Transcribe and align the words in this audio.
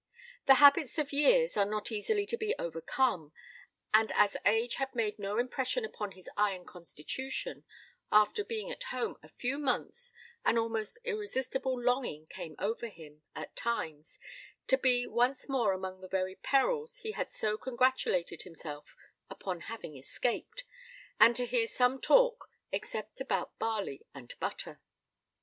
The 0.47 0.55
habits 0.55 0.97
of 0.97 1.13
years 1.13 1.55
are 1.55 1.63
not 1.63 1.91
easily 1.91 2.25
to 2.25 2.35
be 2.35 2.55
overcome; 2.57 3.33
and 3.93 4.11
as 4.15 4.35
age 4.47 4.77
had 4.77 4.95
made 4.95 5.19
no 5.19 5.37
impression 5.37 5.85
upon 5.85 6.13
his 6.13 6.27
iron 6.35 6.65
constitution, 6.65 7.65
after 8.11 8.43
being 8.43 8.71
at 8.71 8.81
home 8.85 9.17
a 9.21 9.29
few 9.29 9.59
months, 9.59 10.11
an 10.43 10.57
almost 10.57 10.97
irresistible 11.05 11.79
longing 11.79 12.25
came 12.25 12.55
over 12.57 12.87
him, 12.87 13.21
at 13.35 13.55
times, 13.55 14.19
to 14.65 14.75
be 14.75 15.05
once 15.05 15.47
more 15.47 15.71
among 15.71 16.01
the 16.01 16.07
very 16.07 16.33
perils 16.35 16.95
he 17.01 17.11
had 17.11 17.29
so 17.31 17.55
congratulated 17.55 18.41
himself 18.41 18.95
upon 19.29 19.61
having 19.69 19.95
escaped, 19.95 20.63
and 21.19 21.35
to 21.35 21.45
hear 21.45 21.67
some 21.67 22.01
talk 22.01 22.49
except 22.71 23.21
about 23.21 23.59
barley 23.59 24.03
and 24.15 24.33
butter. 24.39 24.81